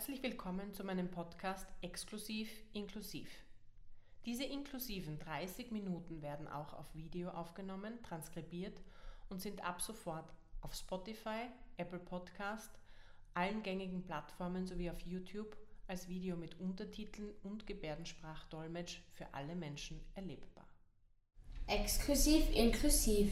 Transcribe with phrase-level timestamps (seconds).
[0.00, 3.28] Herzlich willkommen zu meinem Podcast Exklusiv Inklusiv.
[4.24, 8.80] Diese inklusiven 30 Minuten werden auch auf Video aufgenommen, transkribiert
[9.28, 10.32] und sind ab sofort
[10.62, 12.70] auf Spotify, Apple Podcast,
[13.34, 15.54] allen gängigen Plattformen sowie auf YouTube
[15.86, 20.66] als Video mit Untertiteln und Gebärdensprachdolmetsch für alle Menschen erlebbar.
[21.66, 23.30] Exklusiv Inklusiv.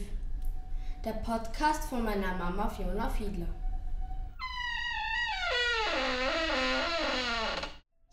[1.03, 3.58] Der Podcast von meiner Mama Fiona Fiedler.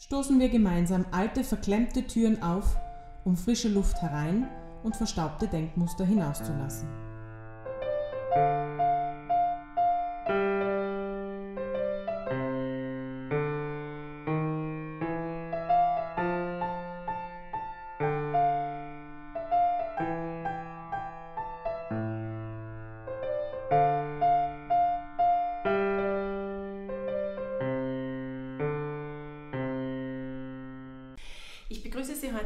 [0.07, 2.77] Stoßen wir gemeinsam alte, verklemmte Türen auf,
[3.25, 4.49] um frische Luft herein
[4.85, 7.06] und verstaubte Denkmuster hinauszulassen.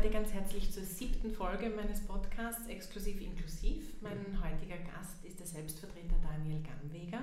[0.01, 3.85] Heute ganz herzlich zur siebten Folge meines Podcasts Exklusiv Inklusiv.
[4.01, 7.23] Mein heutiger Gast ist der Selbstvertreter Daniel Gamweger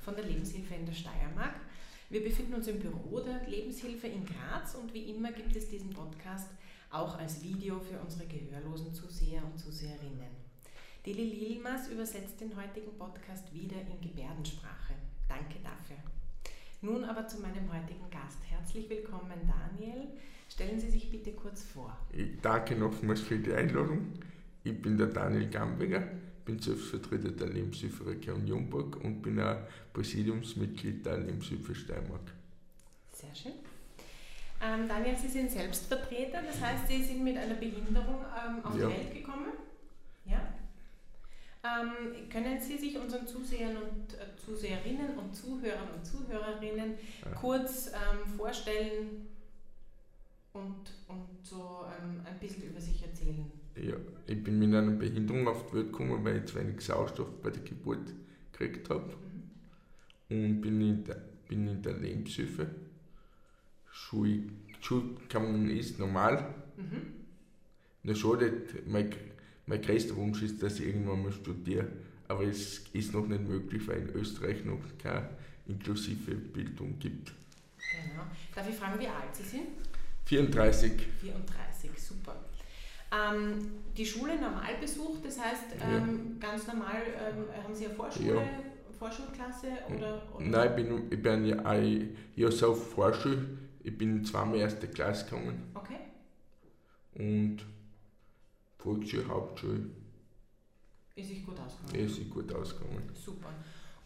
[0.00, 1.56] von der Lebenshilfe in der Steiermark.
[2.08, 5.90] Wir befinden uns im Büro der Lebenshilfe in Graz und wie immer gibt es diesen
[5.90, 6.48] Podcast
[6.88, 10.34] auch als Video für unsere gehörlosen Zuseher und Zuseherinnen.
[11.04, 14.94] Dili Lilmas übersetzt den heutigen Podcast wieder in Gebärdensprache.
[15.28, 15.98] Danke dafür.
[16.84, 18.36] Nun aber zu meinem heutigen Gast.
[18.46, 20.06] Herzlich willkommen, Daniel.
[20.50, 21.96] Stellen Sie sich bitte kurz vor.
[22.12, 24.12] Ich danke nochmals für die Einladung.
[24.64, 26.06] Ich bin der Daniel Gamberger,
[26.44, 29.56] bin Selbstvertreter der Lebenshilfe Region Jungburg und bin auch
[29.94, 32.34] Präsidiumsmitglied der Lebenshilfe Steiermark.
[33.14, 33.52] Sehr schön.
[34.62, 38.88] Ähm, Daniel, Sie sind Selbstvertreter, das heißt, Sie sind mit einer Behinderung ähm, auf Ja.
[38.88, 39.52] die Welt gekommen.
[41.64, 47.30] Ähm, können Sie sich unseren Zusehern und äh, Zuseherinnen und Zuhörern und Zuhörerinnen Ja.
[47.32, 49.26] kurz ähm, vorstellen
[50.52, 53.50] und, und so ähm, ein bisschen über sich erzählen?
[53.76, 53.94] Ja,
[54.26, 57.50] ich bin mit einer Behinderung auf die Welt gekommen, weil ich zu wenig Sauerstoff bei
[57.50, 58.12] der Geburt
[58.52, 59.14] gekriegt habe
[60.28, 60.36] Mhm.
[60.36, 61.16] und bin in der,
[61.48, 62.66] bin in der Lebenshilfe.
[63.90, 64.44] Schul,
[64.80, 66.54] Schulgang ist normal.
[66.76, 67.02] Mhm.
[68.02, 69.10] Nur schade, mein,
[69.66, 71.86] mein größter Wunsch ist, dass ich irgendwann mal studiere.
[72.28, 75.28] Aber es ist noch nicht möglich, weil in Österreich noch keine
[75.66, 77.32] inklusive Bildung gibt.
[77.92, 78.22] Genau.
[78.54, 79.66] Darf ich fragen, wie alt Sie sind?
[80.26, 80.92] 34.
[81.20, 82.34] 34, super.
[83.12, 88.34] Ähm, die Schule normal besucht, das heißt ähm, ganz normal, ähm, haben Sie eine Vorschule,
[88.34, 88.42] Ja.
[88.98, 90.22] Vorschulklasse oder?
[90.34, 90.44] oder?
[90.46, 93.46] Nein, ich bin, ich bin ja, auch- ja so auf Vorschule.
[93.82, 95.98] Ich bin zweimal erste Klasse gegangen Okay.
[97.14, 97.58] und
[98.84, 99.80] Volksschule, Hauptschule.
[101.16, 102.06] Ist sich gut ausgegangen.
[102.06, 103.10] Ist gut ausgegangen.
[103.14, 103.48] Super.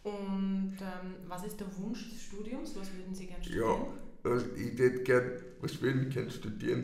[0.03, 2.75] Und ähm, was ist der Wunsch des Studiums?
[2.77, 3.87] Was würden Sie gerne Ja, studieren?
[4.23, 6.83] also ich hätte gern, was würde ich gerne studieren?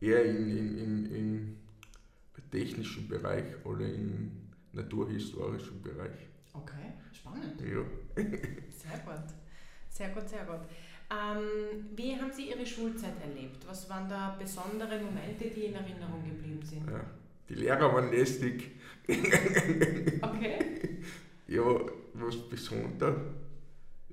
[0.00, 1.56] Eher in, in, in, in
[2.50, 4.30] technischen Bereich oder im
[4.72, 6.28] naturhistorischen Bereich.
[6.52, 7.60] Okay, spannend.
[7.60, 7.82] Ja.
[8.70, 9.34] Sehr gut.
[9.88, 10.60] Sehr gut, sehr gut.
[11.10, 13.64] Ähm, wie haben Sie Ihre Schulzeit erlebt?
[13.68, 16.88] Was waren da besondere Momente, die in Erinnerung geblieben sind?
[16.90, 17.04] ja.
[17.48, 18.72] Die Lehrer waren lästig.
[20.20, 20.98] Okay.
[21.46, 21.62] Ja,
[22.14, 23.14] was besonders?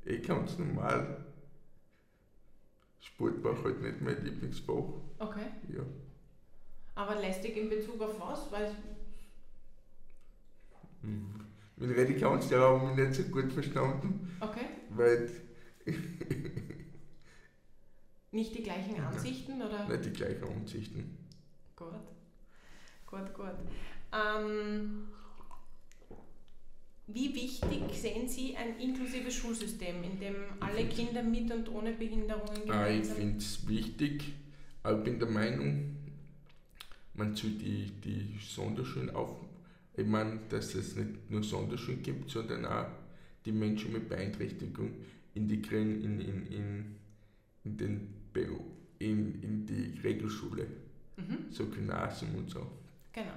[0.06, 1.18] Ich ganz normal.
[3.02, 4.84] Sport war halt nicht mein Lieblingsfach.
[5.18, 5.48] Okay.
[5.76, 5.82] Ja.
[6.94, 8.52] Aber lästig in Bezug auf was?
[8.52, 8.72] Weil
[11.02, 14.66] Mit Redikanzler haben wir nicht so gut verstanden, Okay.
[14.90, 15.28] weil
[18.34, 19.88] Nicht die gleichen Ansichten oder?
[19.88, 21.18] nicht die gleichen Ansichten.
[21.76, 21.94] Gut.
[23.06, 23.56] Gut, gut.
[24.12, 25.08] Ähm,
[27.08, 32.70] wie wichtig sehen Sie ein inklusives Schulsystem, in dem alle Kinder mit und ohne Behinderungen
[32.70, 33.16] Ah, ich gemeinsam...
[33.18, 34.34] finde es wichtig,
[34.84, 35.96] ich bin der Meinung,
[37.14, 39.36] man soll die, die Sonderschulen auf.
[39.96, 42.88] Ich meine, dass es nicht nur Sonderschulen gibt, sondern auch
[43.46, 44.92] die Menschen mit Beeinträchtigung
[45.36, 46.96] integrieren in, in, in,
[47.64, 48.64] in, den Beru-
[49.00, 50.66] in, in die Regelschule,
[51.18, 52.66] Mhm, so Gymnasium und so.
[53.12, 53.34] genau.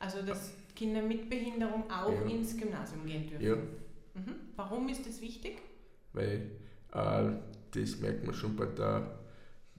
[0.00, 2.22] Also, dass Kinder mit Behinderung auch Ja.
[2.22, 3.44] ins Gymnasium gehen dürfen.
[3.46, 3.56] Ja,
[4.14, 4.34] Mhm.
[4.56, 5.58] Warum ist das wichtig?
[6.14, 6.50] weil
[6.92, 7.30] äh,
[7.70, 9.18] das merkt man schon bei der,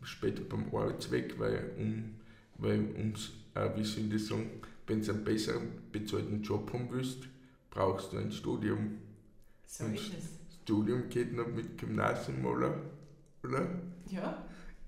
[0.01, 2.15] später beim Arbeitsweg, weil um,
[2.57, 4.50] weil ums, äh, wie soll ich das sagen,
[4.88, 7.19] wenn du einen besseren bezahlten Job haben willst,
[7.69, 8.98] brauchst du ein Studium.
[9.68, 10.30] So Und- ist es.
[10.63, 12.74] Studium geht noch mit Gymnasium, oder?
[13.44, 13.68] oder?
[14.10, 14.44] Ja,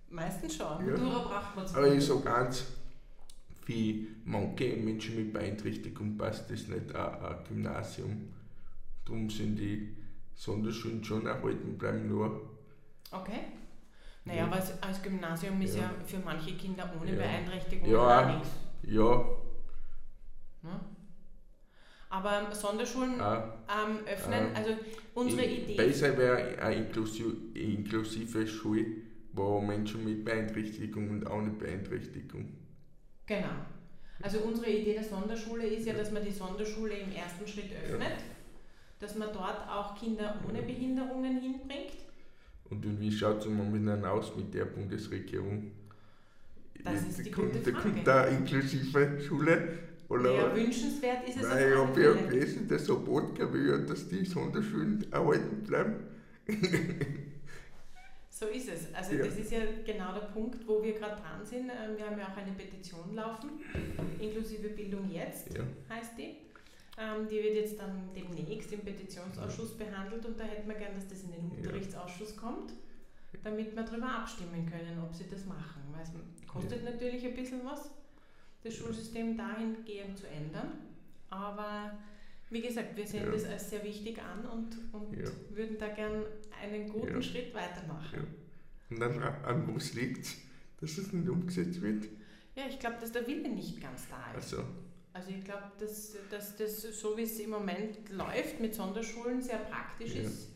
[0.09, 0.87] meistens schon.
[0.87, 0.95] Ja.
[0.95, 2.65] Braucht man Aber ich sage eins,
[3.65, 8.29] für manche Menschen mit Beeinträchtigung passt das nicht auch ein Gymnasium.
[9.05, 9.95] Darum sind die
[10.35, 12.49] Sonderschulen schon erhalten bleiben nur.
[13.11, 13.39] Okay.
[14.25, 14.45] Naja, Ja.
[14.47, 14.73] aber als,
[15.03, 15.83] Gymnasium ist Ja.
[15.83, 17.17] ja für manche Kinder ohne Ja.
[17.17, 18.35] Beeinträchtigung Ja.
[18.35, 18.49] nichts.
[18.83, 19.25] Ja,
[20.63, 20.79] Ne?
[22.09, 23.43] Aber Sonderschulen auch.
[23.69, 24.57] ähm, öffnen, Ah.
[24.57, 24.71] also
[25.13, 25.75] unsere In- Idee.
[25.75, 28.85] Besser wäre eine inklusive, inklusive Schule,
[29.35, 32.49] wo Menschen mit Beeinträchtigung und ohne Beeinträchtigung.
[33.25, 33.49] Genau.
[34.21, 38.23] Also unsere Idee der Sonderschule ist ja, dass man die Sonderschule im ersten Schritt öffnet,
[38.99, 41.97] dass man dort auch Kinder ohne Behinderungen hinbringt.
[42.69, 45.71] Und wie schaut es momentan aus mit der Bundesregierung?
[46.83, 47.81] Das ist die gute da Frage.
[47.81, 49.79] kommt da inklusive Schule.
[50.07, 54.07] Oder Ja, wünschenswert ist es Nein, ich habe ja gelesen, dass Sobotka will ja, dass
[54.07, 55.95] die Sonderschulen erhalten bleiben.
[58.37, 58.93] So ist es.
[58.93, 59.23] Also Ja.
[59.25, 61.69] das ist ja genau der Punkt, wo wir gerade dran sind.
[61.69, 63.51] Ähm, Wir haben ja auch eine Petition laufen,
[64.19, 66.35] inklusive Bildung jetzt Ja, heißt die.
[66.97, 71.07] Ähm, Die wird jetzt dann demnächst im Petitionsausschuss behandelt und da hätten wir gern, dass
[71.07, 71.49] das in den.
[71.55, 72.73] Unterrichtsausschuss kommt,
[73.41, 75.81] damit wir darüber abstimmen können, ob sie das machen.
[75.93, 76.11] Weil es
[76.47, 77.89] kostet natürlich ein bisschen was,
[78.65, 80.73] das Schulsystem dahingehend zu ändern.
[81.29, 81.97] Aber
[82.49, 83.31] wie gesagt, wir sehen Ja.
[83.31, 85.29] das als sehr wichtig an und, und Ja.
[85.49, 86.23] würden da gern
[86.61, 87.21] einen guten Ja.
[87.21, 88.27] Schritt weitermachen.
[88.89, 90.27] Und dann an was liegt
[90.81, 92.05] dass es nicht umgesetzt wird?
[92.55, 94.53] Ja, ich glaube, dass der Wille nicht ganz da ist.
[94.53, 94.63] Also,
[95.13, 99.57] Also ich glaube, dass, dass das so wie es im Moment läuft mit Sonderschulen sehr
[99.59, 100.49] praktisch ist.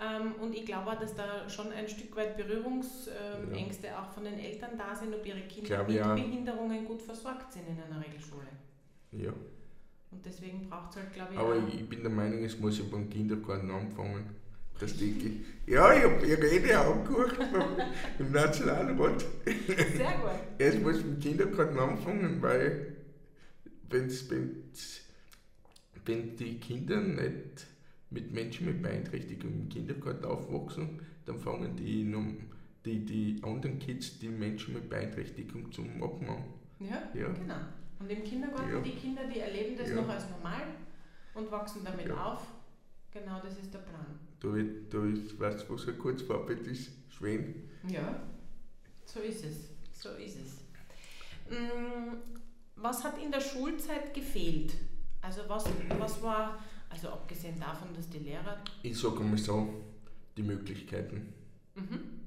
[0.00, 4.38] Ähm, und ich glaube auch, dass da schon ein Stück weit Berührungsängste auch von den
[4.38, 6.24] Eltern da sind, ob ihre Kinder Glaub mit.
[6.24, 8.46] Behinderungen gut versorgt sind in einer Regelschule.
[9.12, 9.32] ja.
[10.10, 12.78] Und deswegen braucht es halt, glaube ich, Aber ich, ich bin der Meinung, es muss
[12.78, 14.24] ja beim Kindergarten anfangen.
[14.80, 15.40] Das denke ich.
[15.66, 17.36] Ja, ich habe die Rede angehört
[18.18, 19.24] im Nationalrat.
[19.44, 20.30] sehr gut.
[20.58, 22.96] Es muss im Kindergarten anfangen, weil
[23.90, 25.00] wenn's, wenn's,
[26.04, 27.66] wenn die Kinder nicht
[28.10, 32.04] mit Menschen mit Beeinträchtigung im Kindergarten aufwachsen, dann fangen die,
[32.84, 36.44] die, die anderen Kids die Menschen mit Beeinträchtigung zum Mobben an.
[36.80, 37.28] Ja, Ja.
[37.32, 37.54] genau.
[38.00, 38.80] Und im Kindergarten, Ja.
[38.80, 39.96] die Kinder, die erleben das Ja.
[39.96, 40.62] noch als normal
[41.34, 42.32] und wachsen damit Ja.
[42.32, 42.46] auf.
[43.12, 44.06] Genau, das ist der Plan.
[44.40, 46.90] Da ist, weißt du, was ein Kurzvorbild ist?
[47.10, 47.68] Schwen.
[47.88, 48.20] Ja,
[49.04, 49.56] so ist es.
[49.92, 51.52] So ist es.
[51.52, 52.18] Mm,
[52.80, 54.74] Was hat in der Schulzeit gefehlt?
[55.20, 55.64] Also was,
[55.98, 59.68] was war, also abgesehen davon, dass die Lehrer, Ich sage mal so,
[60.36, 61.32] die Möglichkeiten.
[61.74, 62.17] mhm.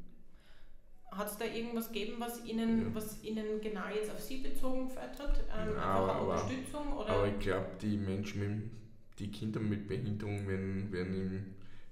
[1.12, 2.96] Hat es da irgendwas gegeben, was Ihnen, Ja.
[2.96, 5.40] was Ihnen genau jetzt auf Sie bezogen gefällt hat?
[5.40, 7.10] Ähm, Ja, einfach aber- Unterstützung oder?
[7.10, 8.72] Aber ich glaube, die Menschen, mit,
[9.20, 11.46] die Kinder mit Behinderung werden, werden, im,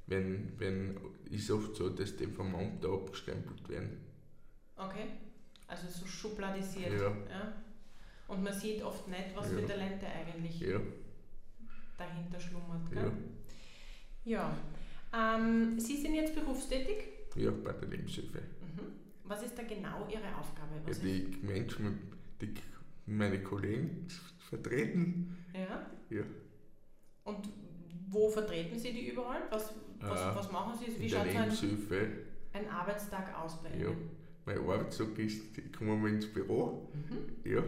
[0.08, 0.98] werden, werden,
[1.30, 3.98] ist oft so, dass die vom Amt da abgestempelt werden.
[4.78, 5.08] okay,
[5.68, 6.94] also so schubladisiert.
[6.94, 7.10] Ja.
[7.30, 7.54] Ja.
[8.30, 9.58] Und man sieht oft nicht, was Ja.
[9.58, 10.80] für Talente eigentlich Ja,
[11.98, 12.82] dahinter schlummert.
[12.96, 13.12] ja, Gell?
[14.26, 14.58] Ja.
[15.14, 17.04] Ähm, Sie sind jetzt berufstätig.
[17.36, 18.40] ja, bei der Lebenshilfe.
[18.40, 19.09] Mhm.
[19.30, 20.76] Was ist da genau Ihre Aufgabe?
[20.76, 22.00] Ja, Was ist, die Menschen,
[22.42, 22.52] die,
[23.06, 24.08] meine Kollegen
[24.40, 25.38] vertreten.
[25.54, 25.86] ja?
[26.10, 26.24] Ja.
[27.26, 27.48] Und
[28.10, 29.44] wo vertreten Sie die überall?
[29.52, 31.00] Was, was, Äh, was machen Sie?
[31.00, 31.52] Wie schaut ein,
[32.54, 33.90] ein Arbeitstag aus bei Ja.
[33.90, 34.10] Ihnen?
[34.46, 36.90] Mein Arbeitstag ist, ich komme mal ins Büro.
[36.94, 37.52] Mhm.
[37.52, 37.64] Ja,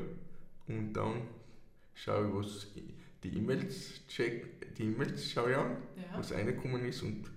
[0.68, 1.22] und dann
[1.94, 2.68] schaue ich, was
[3.24, 6.18] die E-Mails check, die E-Mails schaue ich an, Ja.
[6.18, 7.30] was reingekommen ist und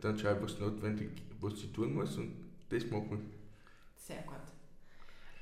[0.00, 1.10] dann schaue ich, was notwendig,
[1.42, 2.32] was ich tun muss und
[2.70, 3.39] das mache ich.
[4.10, 4.36] Sehr gut.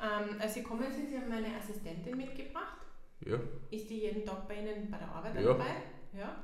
[0.01, 2.79] Ähm, als Sie kommen sind, Sie haben meine Assistentin mitgebracht.
[3.27, 3.37] Ja,
[3.71, 5.49] Ist die jeden Tag bei Ihnen bei der Arbeit Ja.
[5.55, 5.75] dabei?
[6.13, 6.43] Ja.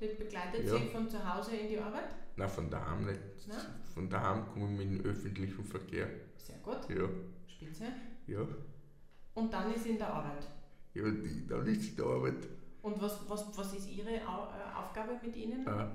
[0.00, 0.76] Die begleitet Ja.
[0.76, 2.08] Sie von zu Hause in die Arbeit?
[2.36, 3.20] nein, von daheim nicht.
[3.48, 3.54] Na?
[3.94, 6.08] Von daheim komme ich mit dem öffentlichen Verkehr.
[6.36, 6.80] Sehr gut.
[6.90, 7.08] Ja,
[7.46, 7.84] Spitze.
[8.26, 8.40] ja,
[9.34, 10.44] Und dann ist sie in der Arbeit.
[10.94, 12.48] ja, die, dann ist die Arbeit.
[12.82, 14.20] Und was, was, was ist Ihre äh,
[14.76, 15.64] Aufgabe mit Ihnen?
[15.66, 15.86] Äh,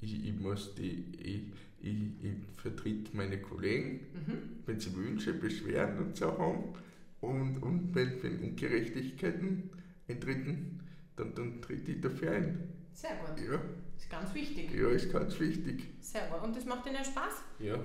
[0.00, 1.42] ich, ich muss die, ich,
[1.80, 4.38] ich, ich vertritt meine Kollegen, Mhm.
[4.66, 6.74] wenn sie Wünsche, Beschwerden und so haben
[7.20, 9.70] und, und wenn, wenn Ungerechtigkeiten
[10.08, 10.80] eintreten,
[11.16, 12.68] dann, dann tritt ich dafür ein.
[12.92, 13.38] Sehr gut.
[13.44, 13.60] Ja,
[13.96, 14.72] Ist ganz wichtig.
[14.74, 15.84] ja, ist ganz wichtig.
[16.00, 16.42] Sehr gut.
[16.42, 17.42] Und das macht Ihnen Spaß?
[17.60, 17.76] Ja,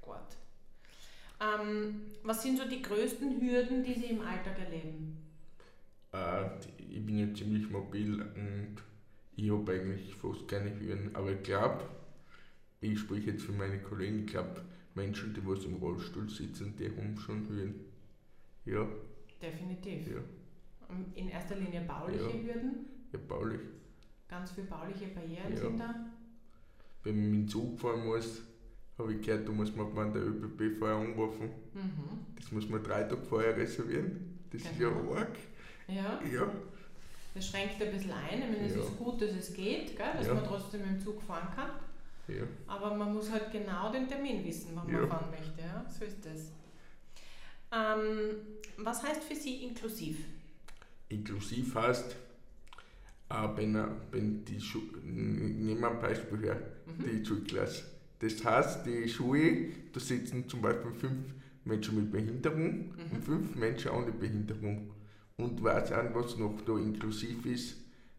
[0.00, 0.16] Gut.
[1.40, 5.16] Ähm, was sind so die größten Hürden, die Sie im Alltag erleben?
[6.12, 6.44] äh,
[6.78, 8.76] ich bin ja ziemlich mobil und
[9.36, 11.84] ich habe eigentlich fast keine Hürden, aber ich glaube,
[12.80, 14.60] ich spreche jetzt für meine Kollegen, ich glaube,
[14.94, 17.74] Menschen, die was im Rollstuhl sitzen, die haben schon Hürden.
[18.64, 18.86] Ja,
[19.40, 20.06] Definitiv.
[20.08, 20.18] ja,
[20.90, 22.32] Ähm, In erster Linie bauliche Ja.
[22.54, 22.86] Hürden.
[23.12, 23.60] ja, baulich.
[24.28, 25.56] Ganz viele bauliche Barrieren Ja.
[25.56, 25.94] sind da.
[27.02, 28.42] Wenn man mit dem Zug fahren muss,
[28.98, 31.48] habe ich gehört, da muss man beim der ÖBB vorher anrufen.
[31.74, 32.26] Mhm.
[32.36, 34.38] Das muss man drei Tage vorher reservieren.
[34.50, 35.14] Das ist ja Genau.
[35.14, 35.36] arg.
[35.88, 36.52] Ja, Ja,
[37.34, 38.38] das schränkt ein bisschen ein.
[38.42, 38.82] Ich meine, es Ja.
[38.82, 40.06] ist gut, dass es geht, gell?
[40.16, 40.34] dass Ja.
[40.34, 41.70] man trotzdem im Zug fahren kann.
[42.28, 42.42] Ja.
[42.66, 45.60] Aber man muss halt genau den Termin wissen, wann man fahren möchte.
[45.60, 45.84] Ja?
[45.88, 46.52] So ist das.
[47.72, 48.36] Ähm,
[48.78, 50.18] was heißt für Sie inklusiv?
[51.08, 52.16] Inklusiv heißt,
[53.30, 57.84] äh, wenn, er- wenn die Schu nehmen wir ein Beispiel her, die Schulklasse.
[58.18, 61.26] Das heißt, die Schule, da sitzen zum Beispiel fünf
[61.64, 64.90] Menschen mit Behinderung und fünf Menschen ohne Behinderung.
[65.38, 67.76] Und weiß auch, was noch da inklusiv ist,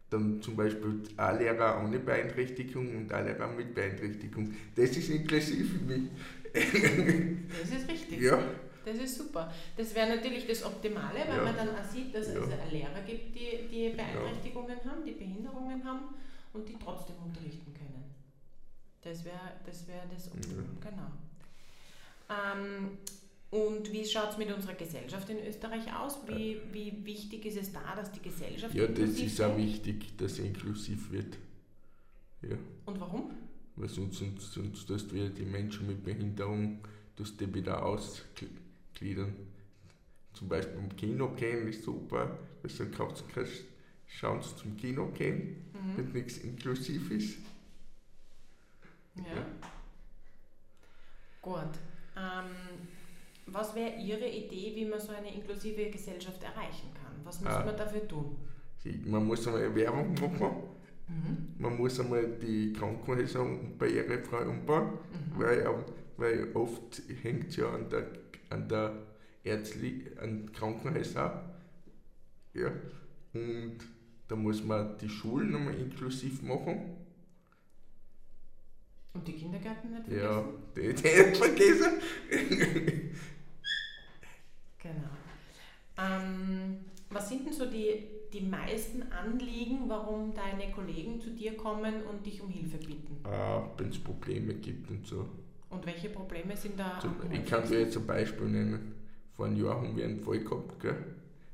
[0.09, 4.53] dann zum Beispiel ein Lehrer ohne Beeinträchtigung und ein Lehrer mit Beeinträchtigung.
[4.75, 6.09] Das ist inklusiv für mich.
[6.53, 8.21] Das ist richtig.
[8.21, 8.39] Ja,
[8.85, 9.51] Das ist super.
[9.77, 11.43] Das wäre natürlich das Optimale, weil Ja.
[11.43, 12.41] man dann auch sieht, dass Ja.
[12.43, 16.13] es Lehrer gibt, die, die Beeinträchtigungen haben, die Behinderungen haben
[16.51, 18.03] und die trotzdem unterrichten können.
[19.01, 21.11] Das wäre das, wär das Optimum, genau.
[22.29, 22.97] Ähm,
[23.53, 26.17] und wie schaut es mit unserer Gesellschaft in Österreich aus?
[26.27, 30.33] Wie, wie wichtig ist es da, dass die Gesellschaft ja das ist auch wichtig, dass
[30.33, 31.37] es inklusiv wird.
[32.41, 32.57] Ja.
[32.85, 33.31] Und warum?
[33.75, 36.79] Weil sonst, sonst, sonst tust du die Menschen mit Behinderung
[37.15, 39.35] tust die wieder ausgliedern.
[40.33, 43.43] Zum Beispiel im Kino gehen ist super, weil dann kannst du
[44.07, 45.97] Chance zum Kino gehen, Mhm.
[45.97, 47.37] wenn nichts inklusiv ist.
[49.15, 49.45] Ja.
[51.41, 51.79] Gut.
[53.53, 57.13] Was wäre Ihre Idee, wie man so eine inklusive Gesellschaft erreichen kann?
[57.23, 57.63] Was muss Ah.
[57.65, 58.35] man dafür tun?
[59.05, 60.63] Man muss einmal Werbung machen,
[61.07, 61.47] Mhm.
[61.59, 63.45] man muss einmal die Krankenhäuser
[63.77, 64.97] barrierefrei umbauen,
[65.37, 65.83] weil, ähm,
[66.17, 68.07] weil oft hängt es ja an der,
[68.49, 68.93] an der
[69.43, 71.39] Ärztli an Krankenhäusern.
[72.55, 72.71] Ja.
[73.33, 73.77] Und
[74.27, 76.97] da muss man die Schulen nochmal inklusiv machen.
[79.13, 80.43] Und die Kindergärten nicht Ja,
[80.73, 80.73] vergessen?
[80.75, 81.93] die, die nicht vergessen.
[84.83, 85.09] Genau.
[85.97, 86.77] Ähm,
[87.09, 92.25] was sind denn so die, die meisten Anliegen, warum deine Kollegen zu dir kommen und
[92.25, 93.17] dich um Hilfe bitten?
[93.23, 95.27] Ah, Wenn es Probleme gibt und so.
[95.69, 98.93] Und welche Probleme sind da Zum, ich kann dir jetzt ein Beispiel nennen.
[99.31, 100.95] Vor einem Jahr haben wir einen Fall gehabt, gell?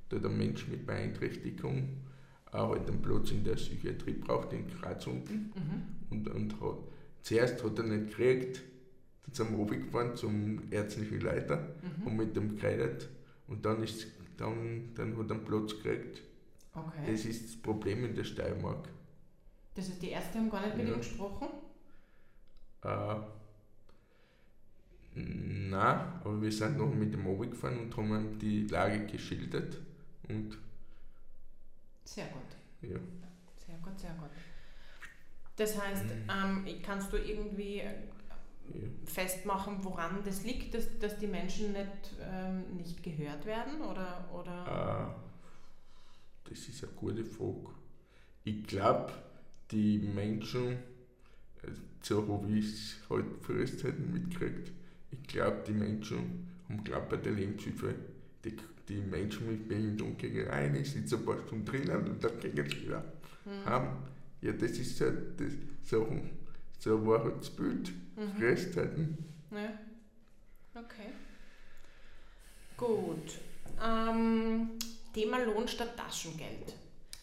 [0.10, 1.90] da hat ein Mensch mit Beeinträchtigung
[2.52, 5.54] auch halt einen Platz in der Psychiatrie braucht, in Graz unten.
[5.56, 5.84] Mhm.
[6.10, 6.78] Und, und hat,
[7.22, 8.64] zuerst hat er nicht gekriegt,
[9.26, 12.08] dann sind wir runtergefahren zum ärztlichen Leiter Mhm.
[12.08, 13.08] und mit dem geredet
[13.50, 16.22] und dann, ist, dann, dann hat er einen Platz gekriegt.
[16.74, 17.12] Okay.
[17.12, 18.88] Das ist das Problem in der Steiermark.
[19.76, 20.94] Das heißt, die Ärzte haben gar nicht mit Ja.
[20.94, 21.48] ihm gesprochen?
[22.84, 23.16] Äh,
[25.16, 29.78] Nein, aber wir sind noch mit dem runtergefahren und haben ihm die Lage geschildert.
[30.30, 30.58] Und
[32.06, 32.90] Sehr gut.
[32.90, 32.98] ja,
[33.66, 34.30] Sehr gut, sehr gut.
[35.58, 37.82] Das heißt, ähm, kannst du irgendwie.
[39.06, 43.82] Festmachen, woran das liegt, dass, dass die Menschen nicht, ähm, nicht gehört werden?
[43.82, 45.14] Oder, oder
[46.46, 47.70] Äh, das ist eine gute Frage.
[48.44, 49.12] Ich glaube,
[49.72, 50.72] die Menschen,
[51.64, 51.72] äh,
[52.02, 54.72] so habe ich es halt Frühzeiten mitgekriegt,
[55.12, 57.96] ich glaube, die Menschen haben glaubt bei der Lebenshilfe,
[58.44, 58.56] die,
[58.88, 62.56] die Menschen mit Behinderung gehen rein, ich sitze ein paar Stunden drinnen und dann gehen
[62.70, 63.04] sie wieder
[63.46, 63.88] Mhm.
[64.42, 66.08] Ja, das ist halt das, so,
[66.78, 67.92] so war halt das Bild.
[68.20, 68.38] Mhm.
[68.38, 69.18] Frühzeiten.
[69.52, 69.72] Ja.
[70.76, 71.10] Okay.
[72.78, 73.40] Gut.
[73.84, 74.72] Ähm,
[75.14, 76.76] Thema Lohn statt Taschengeld.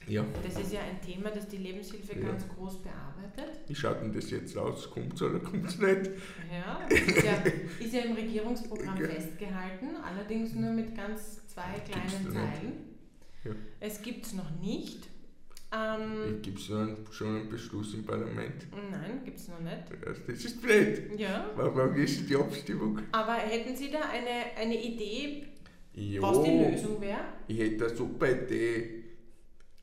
[0.06, 0.24] Ja.
[0.44, 2.28] Das ist ja ein Thema, das die Lebenshilfe Ja.
[2.28, 3.58] ganz groß bearbeitet.
[3.68, 4.88] Wie schaut denn das jetzt aus?
[4.90, 6.10] Kommt es oder kommt es nicht?
[6.52, 7.42] Ja, ist ja,
[7.80, 9.08] ist ja im Regierungsprogramm Ja.
[9.08, 12.32] festgehalten, allerdings nur mit ganz zwei kleinen.
[12.32, 12.72] Zeilen.
[13.44, 13.50] Ja.
[13.80, 15.08] Es gibt es noch nicht.
[15.72, 16.96] Ähm, Gibt es schon,
[17.28, 18.66] einen Beschluss im Parlament?
[18.90, 19.82] nein, gibt es noch nicht.
[20.28, 21.18] Das ist blöd.
[21.18, 23.00] Ja, Warum ist die Abstimmung?
[23.12, 25.46] aber hätten Sie da eine, eine Idee,
[25.92, 27.18] Ja, was die Lösung wäre?
[27.48, 29.04] ich hätte eine super Idee.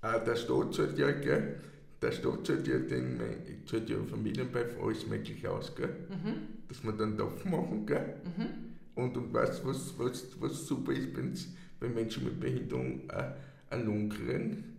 [0.02, 1.60] Auch der Staat zahlt ja, gell?
[2.02, 3.20] Der Staat zahlt ja, den,
[3.66, 5.96] zahlt ja Familienbeif alles Mögliche aus, gell?
[6.10, 8.16] Mhm, Dass wir dann Topf machen, gell?
[8.38, 8.48] mhm.
[8.96, 11.48] Und, und weißt du, was, was, was super ist,
[11.80, 13.32] wenn Menschen mit Behinderung äh,
[13.74, 14.73] einen Lohn kriegen?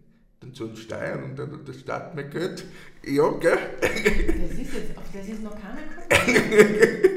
[0.44, 2.64] Dann zahlen sie Steuern und dann hat der Staat mehr Geld.
[3.04, 3.58] Ja, gell?
[3.80, 7.10] Das ist jetzt, auf das ist noch keiner gekommen.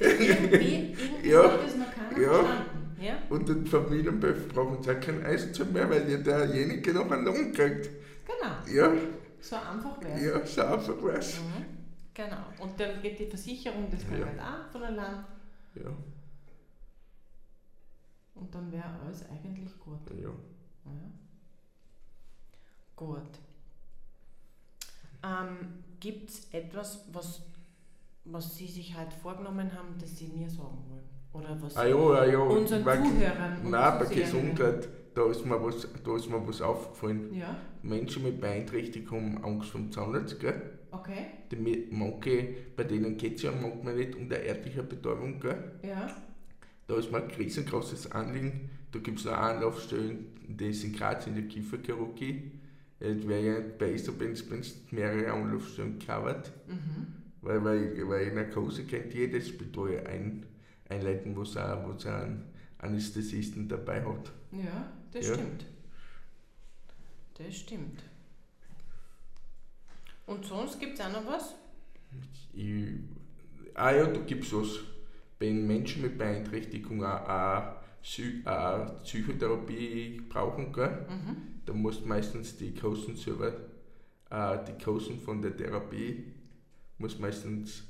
[0.00, 2.32] Irgendwie irgendwie Ja, hat das noch keiner ja.
[2.34, 2.96] verstanden.
[3.00, 3.18] Ja?
[3.30, 7.52] Und den Familienbeif brauchen sie auch kein Eisen mehr, weil ja derjenige noch einen Lohn
[7.52, 7.90] kriegt.
[8.26, 8.92] Genau, Ja,
[9.40, 10.56] so einfach wäre es.
[10.56, 11.40] ja, so einfach was.
[11.40, 11.64] Mhm.
[12.14, 12.44] Genau.
[12.60, 14.16] Und dann geht die Versicherung das Ja.
[14.24, 15.24] Geld auch von allein.
[15.76, 15.90] Ja,
[18.34, 20.00] Und dann wäre alles eigentlich gut.
[20.20, 20.28] ja.
[20.28, 20.92] Ja.
[22.98, 23.38] Gut.
[25.22, 27.42] Ähm, Gibt es etwas, was,
[28.24, 31.04] was Sie sich halt vorgenommen haben, das Sie mir sagen wollen?
[31.32, 32.38] Oder was Ah ja, ah ja.
[32.40, 37.32] unseren bei- Zuhörern Nein, bei Gesundheit, da ist, mir was, da ist mir was aufgefallen.
[37.34, 37.56] Ja.
[37.82, 40.78] Menschen mit Beeinträchtigung haben Angst vom Zahnarzt, gell?
[40.90, 41.26] Okay.
[41.52, 45.72] Die, manche, bei denen geht es ja manchmal nicht um der örtliche Betäubung, gell?
[45.84, 46.08] Ja.
[46.88, 48.70] Da ist mir ein riesengroßes Anliegen.
[48.90, 52.57] Da gibt es noch Anlaufstellen, die ist in Graz in der Kieferchirurgie.
[53.00, 54.44] Es wäre ja nicht besser, wenn es
[54.90, 56.50] mehrere Anlaufstellen covert.
[56.66, 57.06] Mhm.
[57.40, 60.44] Weil, weil, weil in Narkose kennt jedes Spital ein,
[60.88, 62.44] einleiten, wo es auch, auch einen
[62.78, 64.32] Anästhesisten dabei hat.
[64.50, 65.34] Ja, das Ja.
[65.34, 65.66] stimmt.
[67.38, 68.02] Das stimmt.
[70.26, 71.54] Und sonst gibt es auch noch was?
[72.52, 72.84] Ich,
[73.74, 74.80] ah ja, da gibt es was.
[75.38, 81.06] Wenn Menschen mit Beeinträchtigung auch, auch, Psy- auch Psychotherapie brauchen, gell?
[81.08, 81.36] Mhm.
[81.66, 83.52] da musst meistens die Kosten selber,
[84.30, 86.24] äh, die Kosten von der Therapie,
[86.98, 87.84] muss meistens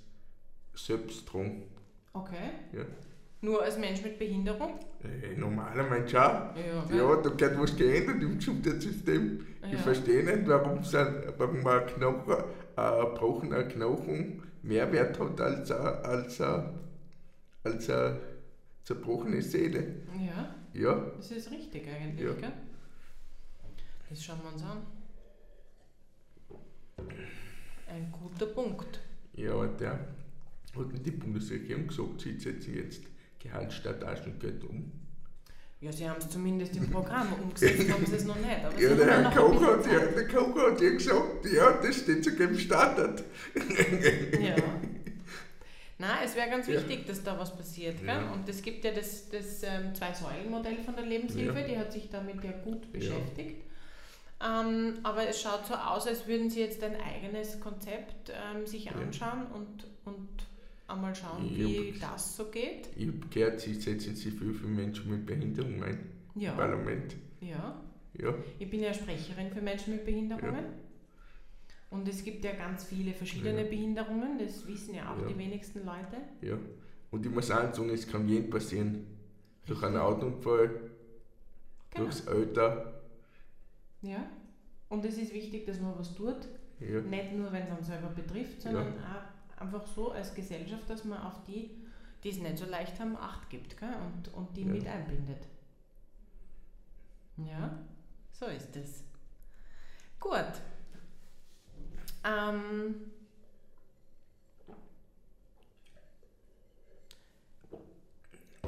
[0.75, 1.63] selbst tragen.
[2.13, 2.51] Okay.
[2.73, 2.85] Ja.
[3.41, 4.81] Nur als Mensch mit Behinderung?
[5.05, 6.51] Äh, normaler Mensch auch.
[6.57, 6.85] Ja.
[6.97, 9.47] Ja, da geht was geändert im Gesundheitssystem.
[9.65, 9.79] Ich Ja.
[9.79, 12.35] verstehe nicht, warum, sein, warum ein Knochen,
[12.75, 16.71] ein gebrochener Knochen mehr Wert hat als eine, als eine,
[17.63, 18.17] als eine
[18.89, 19.97] zerbrochene Seele.
[20.27, 22.33] Ja, Ja, das ist richtig eigentlich, Ja.
[22.35, 22.53] gell?
[24.09, 24.79] Das schauen wir uns an.
[27.87, 29.01] Ein guter Punkt.
[29.35, 29.93] ja, aber der
[30.77, 33.03] hat nicht die Bundesregierung gesagt, sie setzen jetzt
[33.39, 34.91] Gehalt statt Taschengeld um.
[35.81, 38.65] Ja, sie haben es zumindest im Programm umgesetzt, haben sie es noch nicht.
[38.65, 42.25] Aber Ja, der Herr Koch hat, ja, der Koch hat ja gesagt, ja, das steht
[42.25, 43.23] sogar im Standard.
[44.41, 44.57] Ja.
[46.01, 46.75] Nein, es wäre ganz Ja.
[46.75, 47.99] wichtig, dass da was passiert.
[47.99, 48.07] Gell?
[48.09, 48.31] Ja.
[48.33, 51.67] Und es gibt ja das, das ähm, Zwei-Säulen-Modell von der Lebenshilfe, Ja.
[51.67, 53.63] die hat sich damit ja gut beschäftigt.
[54.41, 58.85] Ähm, aber es schaut so aus, als würden sie jetzt ein eigenes Konzept ähm, sich
[58.85, 58.93] Ja.
[58.93, 60.29] anschauen und, und
[60.87, 62.89] einmal schauen, Ja, wie aber- das so geht.
[62.97, 65.99] Ich habe gehört, sie setzen sich viel für Menschen mit Behinderung ein
[66.37, 67.17] im Ja, Parlament.
[67.41, 67.81] ja.
[68.21, 70.65] Ja, Ich bin ja Sprecherin für Menschen mit Behinderungen.
[71.91, 73.69] Und es gibt ja ganz viele verschiedene Ja.
[73.69, 75.27] Behinderungen, das wissen ja auch Ja.
[75.29, 76.17] die wenigsten Leute.
[76.43, 76.57] ja.
[77.11, 79.07] Und ich muss auch sagen, es kann jedem passieren.
[79.67, 79.97] Durch einen.
[79.97, 80.69] Autounfall,
[81.91, 82.05] Genau.
[82.05, 83.01] durchs Alter.
[84.03, 84.27] Ja.
[84.91, 86.37] Und es ist wichtig, dass man was tut.
[86.81, 91.05] Ja, Nicht nur, wenn es einen selber betrifft, sondern auch einfach so als Gesellschaft, dass
[91.07, 91.71] man auf die,
[92.23, 93.89] die es nicht so leicht haben, Acht gibt gell?
[94.07, 95.47] Und, und die mit einbindet.
[97.39, 97.79] Ja,
[98.33, 99.05] so ist es.
[100.21, 100.61] Gut.
[102.25, 102.95] Ähm,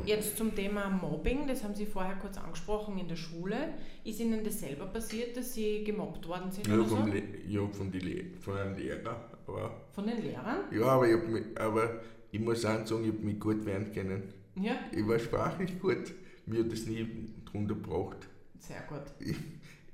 [0.06, 3.74] Jetzt zum Thema Mobbing, das haben Sie vorher kurz angesprochen in der Schule.
[4.02, 6.96] Ist Ihnen das selber passiert, dass Sie gemobbt worden sind ja, oder so?
[6.96, 9.30] vom Le ja von, die von einem Lehrer.
[9.46, 10.60] Aber, Von den Lehrern?
[10.72, 14.32] ja, aber ich, mich, aber ich muss auch sagen, ich habe mich gut wehren können.
[14.54, 16.12] Ja, Ich war sprachlich gut.
[16.46, 17.06] Mir hat das nie
[17.44, 18.26] drunter gebracht.
[18.58, 19.02] sehr gut.
[19.18, 19.36] Ich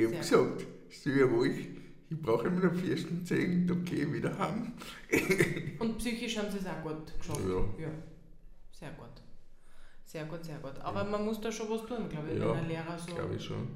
[0.04, 1.68] habe Sehr gesagt, stell ruhig,
[2.10, 4.72] ich brauche immer noch vier Stunden zehn, dann gehe ich wieder heim.
[5.78, 7.40] Und psychisch haben Sie es auch gut geschafft?
[7.48, 7.84] Ja.
[7.84, 7.90] ja.
[8.72, 9.08] Sehr gut.
[10.04, 10.78] Sehr gut, sehr gut.
[10.80, 13.34] Aber man muss da schon was tun, glaube ich, Ja, wenn ein Lehrer so Glaube
[13.34, 13.68] ich schon.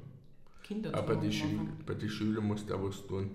[0.63, 3.31] Kinder Aber die Schül bei den Schülern muss da was tun.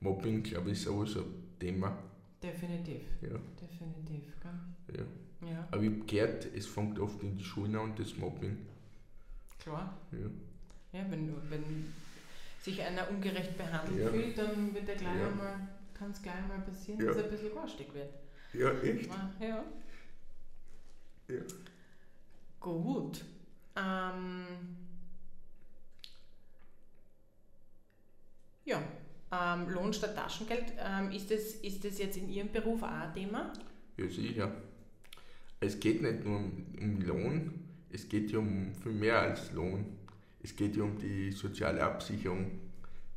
[0.00, 1.98] Mobbing, glaube ich, ist auch so ein Thema.
[2.42, 4.22] Definitiv, Ja, definitiv.
[4.86, 4.96] Gell?
[4.98, 5.04] ja.
[5.40, 8.56] Ja, Aber ich habe gehört, es fängt oft in die Schulen an, das Mobbing.
[9.60, 9.96] klar.
[10.12, 10.98] Ja.
[10.98, 11.92] Ja, wenn, wenn
[12.60, 14.10] sich einer ungerecht behandelt Ja.
[14.10, 15.28] fühlt, dann wird er gleich Ja.
[15.28, 17.06] einmal, kann es gleich einmal passieren, Ja.
[17.06, 18.10] dass er ein bisschen garstig wird.
[18.54, 19.10] ja, echt?
[19.40, 19.64] Ja.
[21.28, 21.40] Ja.
[22.60, 23.24] Gut.
[23.76, 24.46] Ähm,
[28.64, 28.82] ja,
[29.30, 33.12] ähm, Lohn statt Taschengeld, ähm, ist, das, ist das jetzt in Ihrem Beruf auch ein
[33.14, 33.52] Thema?
[33.96, 34.52] Ja, sicher.
[35.60, 39.97] Es geht nicht nur um, um Lohn, es geht ja um viel mehr als Lohn.
[40.48, 42.46] Es geht ja um die soziale Absicherung.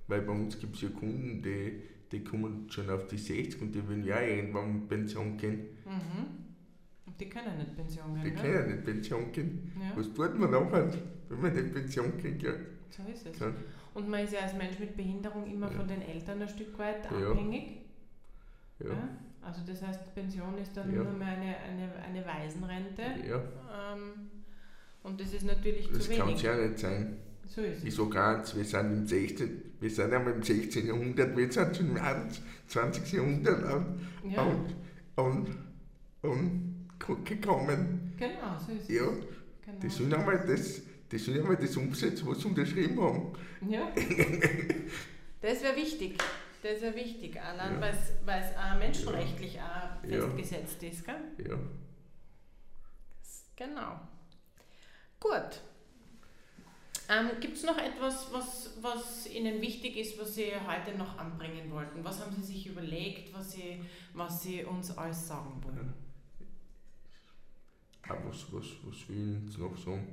[0.07, 3.71] Weil bei uns gibt es ja Kunden, die, die kommen schon auf die 60 und
[3.73, 5.59] die wollen ja irgendwann in Pension gehen.
[5.85, 7.13] Mhm.
[7.17, 8.61] Die können nicht Pension Die gehen, können gell?
[8.61, 9.71] ja nicht Pension gehen.
[9.79, 10.91] Ja, Was tut man nachher,
[11.29, 12.43] wenn man nicht Pension kriegt?
[12.43, 12.51] Ja,
[12.89, 13.39] so ist es.
[13.39, 13.53] kann.
[13.93, 15.77] Und man ist ja als Mensch mit Behinderung immer Ja.
[15.77, 17.31] von den Eltern ein Stück weit Ja.
[17.31, 17.77] abhängig.
[18.79, 19.09] ja, Ja.
[19.43, 21.03] Also das heißt, Pension ist dann Ja.
[21.03, 23.03] nur mehr eine, eine, eine Waisenrente.
[23.27, 23.37] ja.
[23.37, 24.29] Ähm,
[25.03, 26.35] und das ist natürlich Das zu kann wenig.
[26.37, 27.17] es ja nicht sein.
[27.47, 27.95] So ist Ich es.
[27.97, 29.61] sage eins, wir sind im 16.
[29.79, 30.87] Wir sind einmal im 16.
[30.87, 31.99] Jahrhundert, wir sind schon im
[32.67, 33.11] 20.
[33.13, 34.07] Jahrhundert an.
[34.29, 34.75] Ja, und,
[35.15, 35.57] und,
[36.23, 36.87] und
[37.25, 38.13] gekommen.
[38.17, 38.95] genau, so ist es.
[38.95, 39.05] Ja,
[39.65, 39.79] Genau.
[39.83, 43.33] die sollen einmal das, die sollen einmal das umsetzen, was sie unterschrieben haben.
[43.69, 43.91] Ja.
[45.41, 46.19] Das wäre wichtig.
[46.61, 47.81] Das wäre wichtig, allein Ja.
[48.25, 50.21] weil es auch menschenrechtlich auch Ja.
[50.29, 51.03] festgesetzt ist.
[51.03, 51.15] Gell?
[51.49, 51.57] Ja,
[53.55, 53.99] Genau.
[55.21, 55.61] Gut.
[57.07, 61.71] Ähm, Gibt es noch etwas, was, was Ihnen wichtig ist, was Sie heute noch anbringen
[61.71, 62.03] wollten?
[62.03, 63.81] Was haben Sie sich überlegt, was Sie,
[64.13, 65.93] was Sie uns alles sagen wollen?
[68.09, 70.07] Auch was, was, was will ich noch sagen?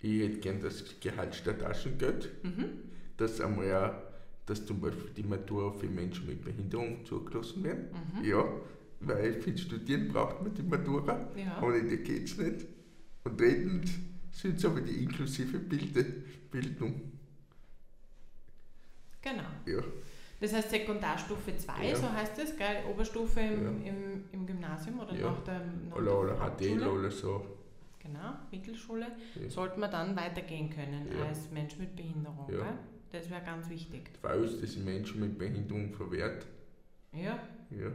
[0.00, 2.30] Ich hätte gern das Gehalt statt Taschengeld.
[2.44, 2.68] Mhm.
[3.16, 3.94] Dass einmal auch,
[4.46, 7.88] dass zum Beispiel die Matura für Menschen mit Behinderung zugelassen werden.
[8.14, 8.24] Mhm.
[8.24, 8.44] Ja,
[9.00, 11.28] weil für Studieren braucht man die Matura.
[11.36, 11.60] Ja.
[11.62, 12.66] Ohne die geht es nicht.
[13.24, 13.90] Und drittens
[14.32, 16.04] sind es aber die inklusive Bilde,
[16.50, 17.00] Bildung.
[19.22, 19.42] Genau.
[19.66, 19.80] Ja,
[20.40, 21.96] Das heißt Sekundarstufe 2, Ja.
[21.96, 22.82] so heißt es, gell?
[22.90, 23.90] Oberstufe im, Ja.
[23.92, 25.30] im, im Gymnasium oder Ja.
[25.30, 27.46] nach der, nach oder, der oder HTL oder so.
[28.00, 29.06] Genau, Mittelschule.
[29.40, 29.48] Ja.
[29.48, 32.48] Sollte man dann weitergehen können als Mensch mit Behinderung.
[32.50, 32.58] Ja.
[32.64, 32.72] Gell?
[33.12, 34.10] Das wäre ganz wichtig.
[34.20, 36.46] Zwar ist das Menschen mit Behinderung verwehrt.
[37.12, 37.38] Ja,
[37.70, 37.92] Ja,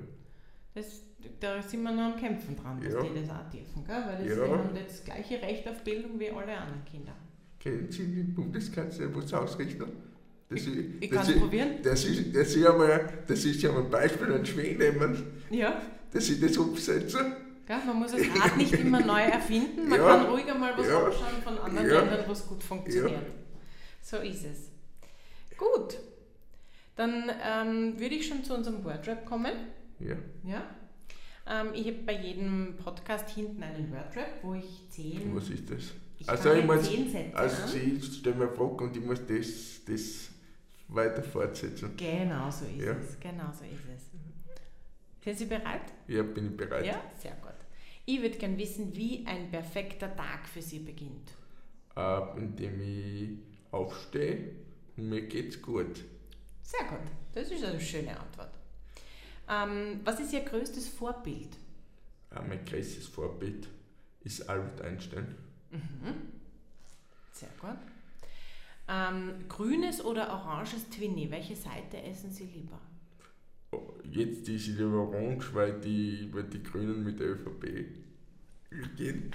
[0.76, 1.02] das,
[1.40, 3.02] da sind wir noch am Kämpfen dran, dass Ja.
[3.04, 3.84] die das auch dürfen.
[3.86, 4.04] Gell?
[4.06, 4.46] Weil das, Ja.
[4.46, 7.14] die haben das gleiche Recht auf Bildung wie alle anderen Kinder.
[7.60, 9.86] kennen Sie den Bundeskanzler was ausrichten?
[10.50, 10.68] Das, Ich,
[11.02, 11.70] ich kann es probieren.
[11.84, 15.24] das, ist, das, ist ja mal, das ist ja mal ein Beispiel an Schweden nehmen,
[15.50, 17.18] Ja, dass ich das umsetze.
[17.66, 17.78] gell?
[17.86, 19.90] man muss das Rad nicht immer neu erfinden.
[19.90, 20.08] Man Ja.
[20.18, 21.04] kann ruhiger mal was Ja.
[21.06, 22.00] anschauen von anderen Ja.
[22.02, 23.24] Ländern, wo es gut funktioniert.
[24.02, 24.72] So ist es.
[25.58, 25.98] Gut,
[26.96, 29.52] dann ähm, würde ich schon zu unserem Wordrap kommen.
[30.00, 30.64] Ja, Ja?
[31.50, 35.94] Ähm, ich habe bei jedem Podcast hinten einen Wordrap, wo ich zehn, was ist das?
[36.20, 37.70] ich Also ich muss- zehn Sätze Also an.
[37.70, 40.30] Sie stellen mir eine Frage und ich muss das, das
[40.90, 41.96] weiter fortsetzen.
[41.96, 42.94] Genau so ist Ja.
[42.94, 43.20] es.
[43.20, 44.04] Genau so ist es.
[45.24, 45.82] Sind Sie bereit?
[46.08, 46.86] Ja, bin ich bereit.
[46.86, 47.52] Ja, sehr gut.
[48.06, 51.32] Ich würde gerne wissen, wie ein perfekter Tag für Sie beginnt.
[51.96, 53.40] Äh, indem ich
[53.72, 54.52] aufstehe
[54.96, 56.04] und mir geht's gut.
[56.62, 57.00] Sehr gut.
[57.34, 58.52] Das ist eine schöne Antwort.
[59.50, 61.56] Ähm, was ist Ihr größtes Vorbild?
[62.32, 63.68] Äh, mein größtes Vorbild
[64.24, 65.36] ist Albert Einstein.
[65.72, 66.16] Mhm.
[67.32, 67.78] Sehr gut.
[68.90, 71.30] Ähm, grünes oder oranges Twinny?
[71.30, 72.80] Welche Seite essen Sie lieber?
[73.72, 77.86] Oh, Jetzt ist sie lieber orange, weil die, weil die Grünen mit der ÖVP
[78.96, 79.32] gehen.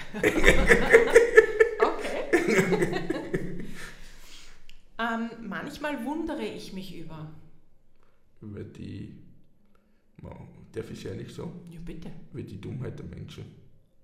[1.78, 2.26] Okay.
[4.98, 7.30] ähm, manchmal wundere ich mich über.
[8.40, 9.14] Über die,
[10.22, 10.36] Wow,
[10.72, 12.10] darf ich ehrlich sagen, Ja, bitte.
[12.32, 13.44] über die Dummheit der Menschen.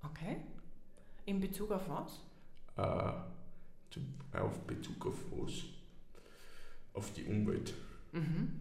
[0.02, 0.36] Okay.
[1.26, 2.20] In Bezug auf was?
[2.76, 5.52] Äh, auf Bezug auf was?
[6.94, 7.72] Auf die Umwelt.
[8.12, 8.60] Mhm.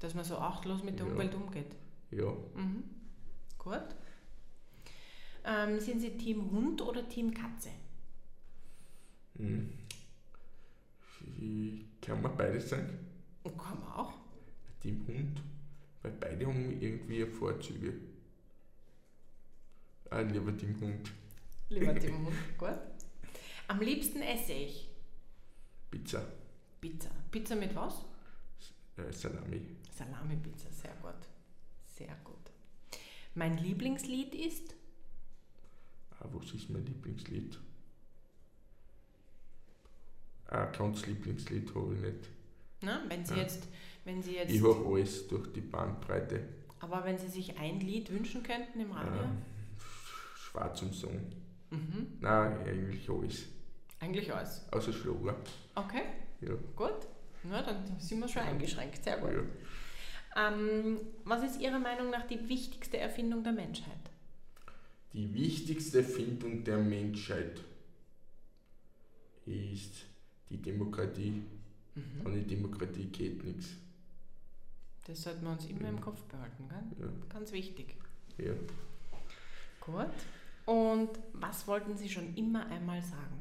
[0.00, 1.12] Dass man so achtlos mit der Ja.
[1.12, 1.74] Umwelt umgeht.
[2.10, 2.84] Ja, Mhm.
[3.58, 3.82] Gut.
[5.44, 7.70] Ähm, sind Sie Team Hund oder Team Katze?
[9.36, 9.70] hm.
[11.38, 12.88] Ich, kann man beides sein?
[13.44, 14.12] Kann man auch.
[14.80, 15.42] Team Hund,
[16.06, 17.94] weil beide haben irgendwie Vorzüge.
[20.10, 21.10] Ah, lieber Team Hund.
[21.68, 22.36] Lieber Team Hund.
[22.56, 22.78] Gut.
[23.66, 24.88] Am liebsten esse ich
[25.90, 26.24] Pizza,
[26.80, 27.10] Pizza.
[27.32, 28.04] Pizza mit was?
[28.98, 29.60] äh, Salami.
[29.90, 31.26] Salami-Pizza, sehr gut.
[31.96, 32.36] Sehr gut.
[33.34, 34.74] Mein Lieblingslied ist?
[36.20, 37.58] Ah, was ist mein Lieblingslied?
[40.48, 42.28] Ah, ganz Lieblingslied habe ich nicht.
[42.82, 43.42] Na, wenn Sie Ja.
[43.42, 43.66] jetzt,
[44.06, 46.40] wenn Sie jetzt, Ich höre alles durch die Bandbreite.
[46.80, 49.22] aber wenn Sie sich ein Lied wünschen könnten im Radio?
[49.24, 49.42] Ähm,
[50.36, 51.20] schwarz und Song.
[51.70, 52.06] Mhm.
[52.20, 53.44] Nein, eigentlich alles.
[54.00, 54.64] Eigentlich alles.
[54.72, 55.36] Außer Schlager.
[55.74, 56.02] Okay,
[56.40, 56.54] Ja.
[56.74, 57.06] gut.
[57.42, 59.02] Na, dann sind wir schon eingeschränkt.
[59.04, 59.30] Sehr gut.
[59.32, 60.48] ja.
[60.48, 63.92] Ähm, was ist Ihrer Meinung nach die wichtigste Erfindung der Menschheit?
[65.12, 67.60] Die wichtigste Erfindung der Menschheit
[69.46, 70.04] ist
[70.50, 71.42] die Demokratie.
[71.94, 72.26] Mhm.
[72.26, 73.68] Ohne Demokratie geht nichts.
[75.06, 77.06] Das sollten wir uns immer im Kopf behalten, gell?
[77.06, 77.12] Ja.
[77.28, 77.94] Ganz wichtig.
[78.38, 78.52] Ja.
[79.80, 80.10] Gut.
[80.66, 83.40] Und was wollten Sie schon immer einmal sagen?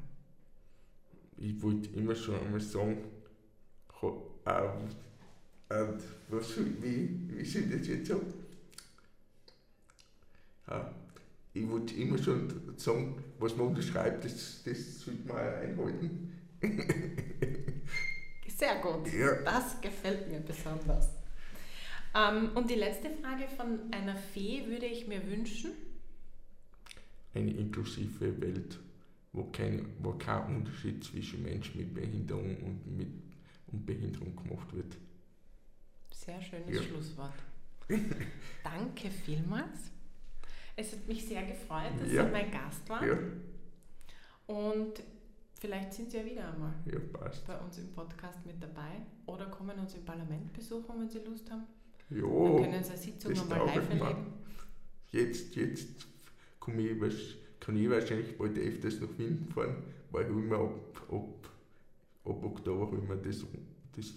[1.37, 2.99] Ich wollte immer schon einmal sagen,
[4.01, 4.87] ho- ähm,
[5.67, 8.31] und was soll, wie, wie soll ich das jetzt sagen?
[10.67, 10.93] Ja,
[11.53, 16.31] ich wollte immer schon sagen, was man unterschreibt, das, das sollte man einhalten.
[18.55, 19.11] Sehr gut.
[19.11, 19.41] Ja.
[19.43, 21.09] Das gefällt mir besonders.
[22.15, 25.71] Ähm, und die letzte Frage von einer Fee würde ich mir wünschen.
[27.33, 28.79] Eine inklusive Welt,
[29.33, 33.09] wo kein, wo kein Unterschied zwischen Menschen mit Behinderung und mit
[33.67, 34.95] und Behinderung gemacht wird.
[36.11, 36.81] Sehr schönes Ja.
[36.83, 37.33] Schlusswort.
[38.63, 39.91] Danke vielmals.
[40.77, 42.25] Es hat mich sehr gefreut, dass Ja.
[42.25, 43.07] Sie mein Gast waren.
[43.07, 43.17] Ja,
[44.55, 45.03] Und
[45.59, 46.99] vielleicht sind Sie ja wieder einmal ja,
[47.47, 51.49] bei uns im Podcast mit dabei oder kommen uns im Parlament besuchen, wenn Sie Lust
[51.51, 51.63] haben.
[52.09, 54.33] Ja, können Sie eine Sitzung taugt live erleben.
[55.11, 56.07] jetzt, jetzt
[56.59, 59.75] komm ich, kann ich wahrscheinlich bald öfters nach Wien fahren,
[60.11, 61.49] weil ich immer ab, ab
[62.25, 63.45] ab Oktober immer das,
[63.95, 64.13] das,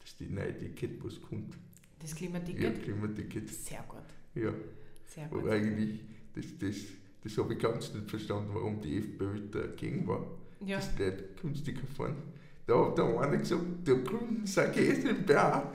[0.00, 1.54] das die neue Ticket, was kommt.
[1.98, 2.82] Das Ja, Klimaticket?
[2.82, 3.48] Klimaticket.
[3.48, 4.02] Sehr gut.
[4.34, 4.52] Ja,
[5.06, 5.40] Sehr gut.
[5.42, 6.00] aber eigentlich,
[6.34, 6.76] das, das,
[7.22, 10.26] das habe ich ganz nicht verstanden, warum die FPÖ dagegen war.
[10.60, 12.16] Ja, Das Leute günstiger fahren.
[12.66, 15.72] Da hat der eine gesagt, der Grünen sind GmbH.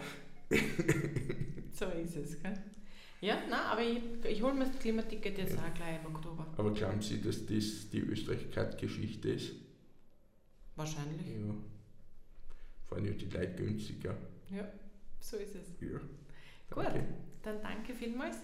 [1.73, 2.41] so ist es.
[2.41, 2.57] Gell?
[3.21, 6.47] Ja, nein, aber ich, ich hole mir das Klimaticket jetzt auch gleich im Oktober.
[6.57, 9.51] Aber glauben Sie, dass das die Österreichkeit-Geschichte ist?
[10.75, 11.27] Wahrscheinlich.
[11.27, 11.53] Ja.
[12.89, 14.17] Fahren ja die Leute günstiger.
[14.49, 14.67] Ja,
[15.19, 15.67] so ist es.
[15.81, 15.99] Ja.
[16.69, 16.85] Gut.
[16.85, 17.03] Danke.
[17.43, 18.37] Dann danke vielmals.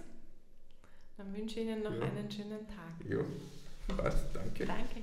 [1.18, 2.02] Dann wünsche ich Ihnen noch Ja.
[2.04, 3.10] einen schönen Tag.
[3.10, 3.18] Ja,
[3.96, 4.66] passt, danke.
[4.66, 5.02] Danke.